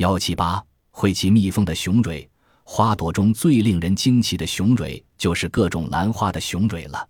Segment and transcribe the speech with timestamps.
[0.00, 2.26] 幺七八，会骑蜜蜂的雄蕊，
[2.64, 7.06] 花朵中最令人惊奇的雄蕊就是各种兰花的雄蕊了。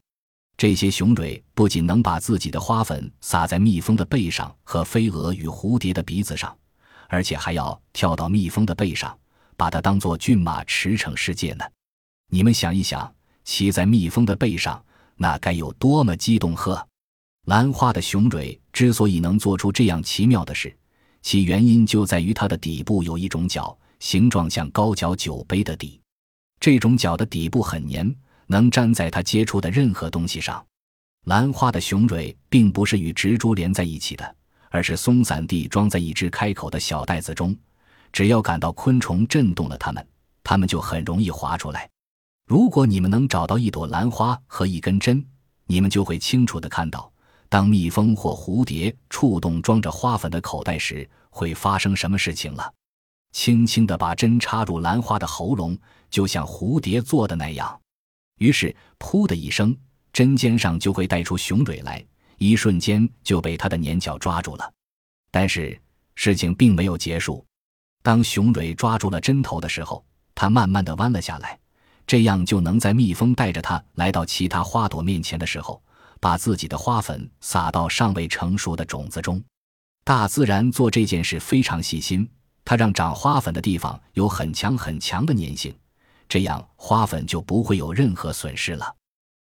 [0.56, 6.52] 这些雄蕊不仅能把自己的花粉撒在蜜蜂的背上和飞蛾与蝴蝶的鼻子上，
[7.06, 9.16] 而且还要跳到蜜蜂的背上，
[9.56, 11.64] 把它当做骏马驰骋世界呢。
[12.28, 13.14] 你们想一想，
[13.44, 14.84] 骑在蜜蜂的背上，
[15.14, 16.56] 那该有多么激动！
[16.56, 16.84] 呵，
[17.46, 20.76] 兰花的雄蕊之所以能做出这样奇妙的事，
[21.22, 26.00] 其原因就在于它的底部有一种角，形状像高脚酒杯的底。
[26.58, 28.14] 这种角的底部很黏。
[28.50, 30.60] 能粘在它接触的任何东西上。
[31.26, 34.36] 兰花的雄蕊并不是与植株连在一起的，
[34.70, 37.56] 而是松散地装在一只开口的小袋子中。
[38.12, 40.04] 只要感到昆虫震动了它们，
[40.42, 41.88] 它们就很容易滑出来。
[42.44, 45.24] 如果你们能找到一朵兰花和一根针，
[45.66, 47.09] 你们就会清楚地看到，
[47.50, 52.72] 当蜜蜂或蝴蝶触动装着花粉的口袋时，会发生什么事情了。
[53.32, 55.76] 轻轻地把针插入兰花的喉咙，
[56.08, 57.80] 就像蝴蝶做的那样。
[58.38, 59.76] 于是，噗的一声，
[60.12, 62.04] 针尖上就会带出雄蕊来，
[62.38, 64.72] 一瞬间就被它的粘角抓住了。
[65.32, 65.76] 但是，
[66.14, 67.44] 事情并没有结束。
[68.00, 70.04] 当雄蕊抓住了针头的时候，
[70.36, 71.58] 它慢慢的弯了下来，
[72.06, 75.82] 这样就能在蜜蜂带着它来到其他花朵面前的时候，
[76.20, 79.42] 把自己的花粉撒到尚未成熟的种子中。
[80.04, 82.28] 大自然做这件事非常细心，
[82.64, 85.74] 它让长花粉的地方有很强很强的粘性。
[86.28, 88.94] 这样花粉就不会有任何损失了。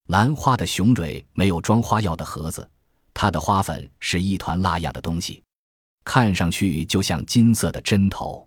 [0.08, 2.70] 兰花的雄蕊没有装花药的盒子，
[3.14, 5.42] 它的花粉是一团蜡样的东西，
[6.04, 8.46] 看上去就像金色的针头。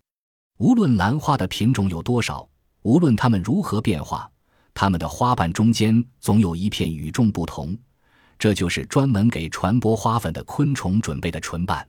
[0.58, 2.46] 无论兰花的品种有多少，
[2.82, 4.30] 无论它们如何变化，
[4.74, 7.76] 它们的花瓣中间总有一片与众不同。
[8.38, 11.86] 这就是专门给传播花粉的昆虫准备的唇瓣，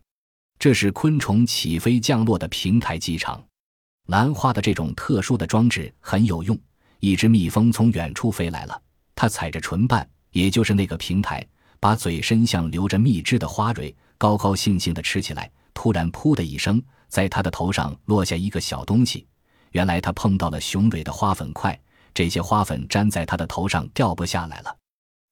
[0.57, 3.43] 这是昆虫起飞降落的平台机场。
[4.07, 6.57] 兰花的这种特殊的装置很有用。
[6.99, 8.81] 一只蜜蜂从远处飞来了，
[9.13, 11.45] 它踩着唇瓣，也就是那个平台，
[11.79, 15.51] 把嘴伸向流着蜜汁的花蕊，高高兴兴地吃起来。
[15.75, 19.27] 突然，噗的一声，在它的头上落下一个小东西。
[19.73, 21.79] 原来，它碰到了雄蕊的花粉块，
[22.15, 24.75] 这些花粉粘在它的头上，掉不下来了。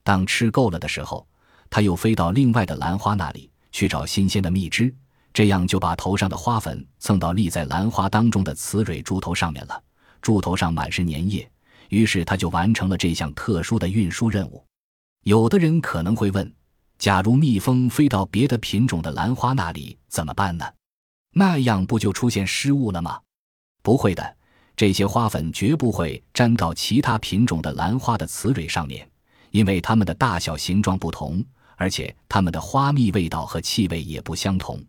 [0.06, 1.28] 当吃够了的时候，
[1.70, 4.94] 它又飞到另外的兰花那里去找新鲜的蜜汁。
[5.34, 9.84] 这样就把头上的花粉蹭到立在兰花当中的雌蕊柱头上面了，
[10.22, 11.50] 柱头上满是粘液，
[11.90, 14.64] 于是它就完成了这项特殊的运输任务。
[15.24, 16.54] 有的人可能会问：
[17.00, 20.66] 假如蜜蜂飞到别的品种的兰花那里怎么办呢？
[21.34, 23.20] 那样不就出现失误了吗？
[23.82, 24.38] 不会的，
[24.78, 29.10] 这些花粉绝不会粘到其他品种的兰花的雌蕊上面，
[29.56, 31.42] 因为它们的大小、形状不同，
[31.78, 34.84] 而且它们的花蜜味道和气味也不相同。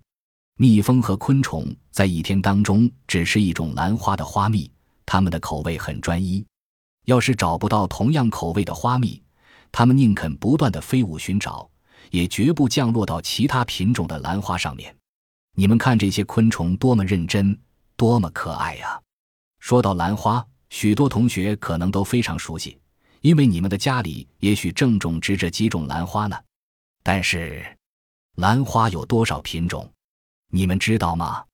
[0.59, 4.69] 蜜蜂和昆虫在一天当中只吃一种兰花的花蜜，
[5.05, 6.45] 它们的口味很专一。
[7.05, 9.23] 要是找不到同样口味的花蜜，
[9.71, 11.71] 它们宁肯不断的飞舞寻找，
[12.11, 14.93] 也绝不降落到其他品种的兰花上面。
[15.55, 17.57] 你们看这些昆虫多么认真，
[17.97, 19.01] 多么可爱呀！
[19.61, 22.77] 说到兰花，许多同学可能都非常熟悉，
[23.27, 26.37] 因为你们的家里也许正种植着几种兰花呢。
[27.03, 27.67] 但是，
[28.37, 29.91] 兰花有多少品种？
[30.53, 31.45] 你们知道吗？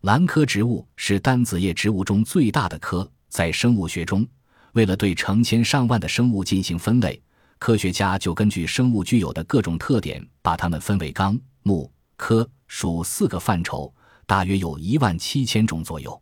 [0.00, 3.08] 兰科植物是单子叶植物中最大的科。
[3.28, 4.26] 在生物学中，
[4.72, 7.22] 为了对成千上万的生物进行分类，
[7.60, 13.94] 科学家就根据生物具有的各种特点，把它们分为纲、目、科、属四个范畴，
[14.26, 16.20] 大约有一万七千种左右。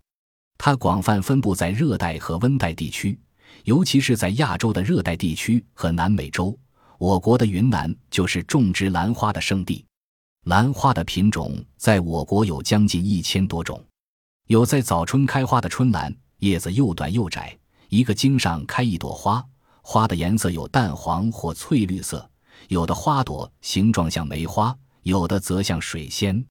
[0.59, 3.19] 它广泛分布在热带和温带地区，
[3.65, 6.56] 尤其是在亚洲的热带地区和南美洲。
[6.99, 9.84] 我国的云南就是种植兰花的圣地。
[10.44, 13.83] 兰花的品种在我国有将近一千多种，
[14.47, 17.56] 有在早春开花的春兰，叶子又短又窄，
[17.89, 19.44] 一个茎上开一朵花，
[19.83, 22.19] 花的颜色有淡黄或翠绿色；
[22.69, 26.44] 有的花朵形状像梅花，有的则像水仙。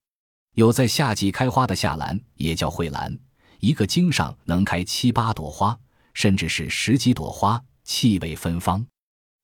[0.55, 3.17] 有在夏季开花的夏兰，也叫蕙兰，
[3.59, 5.79] 一个茎上能开七八朵花，
[6.19, 8.85] 甚至是十几朵花，气味芬芳。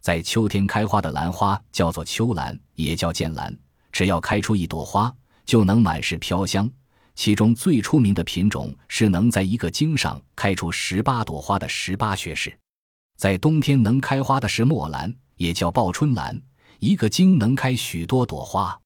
[0.01, 3.57] 在秋天开花的兰花叫做秋兰，也叫剑兰。
[3.93, 5.09] 只要开出一朵花，
[5.45, 6.69] 就能满是飘香。
[7.15, 12.53] 其中最出名的品种是能在一个茎上开出十八朵花的十八学士。
[13.15, 16.37] 在冬天能开花的是墨兰，也叫报春兰，
[16.79, 18.77] 一个茎能开许多朵花。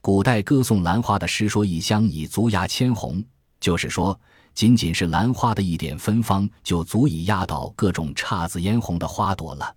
[0.00, 3.24] 古代歌颂兰花的诗说：“一香以足压千红”，
[3.60, 4.20] 就是说，
[4.54, 9.74] 仅仅是兰花的一点芬芳，就足以压倒各种姹紫嫣红的花朵了。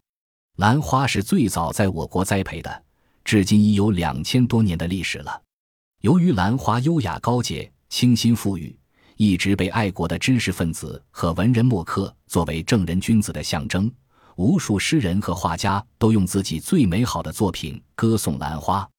[0.58, 2.84] 兰花是最早在我国栽培的。
[3.24, 5.42] 至今已有两千多年的历史了。
[6.02, 8.76] 由于兰花优雅高洁、清新富裕，
[9.16, 13.92] 一直被爱国的知识分子和文人墨客作为正人君子的象征。
[14.38, 18.90] 无数诗人和画家都用自己最美好的作品歌颂兰花。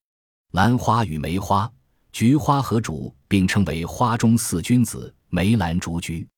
[0.53, 1.69] 兰花与梅花、
[2.13, 6.29] 菊花和竹并称为花中四君子，梅兰竹菊。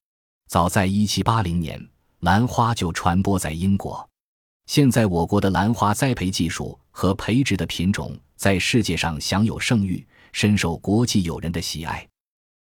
[0.47, 1.89] 早在1780年，
[2.21, 4.09] 兰花就传播在英国。
[4.67, 12.09] 现在，我国的兰花栽培技术和培植的品种在世界上享有盛誉，深受国际友人的喜爱。